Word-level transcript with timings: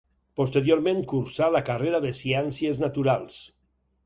Posteriorment, 0.39 1.03
cursà 1.11 1.49
la 1.57 1.61
carrera 1.67 2.01
de 2.07 2.15
Ciències 2.21 2.83
Naturals. 2.87 3.39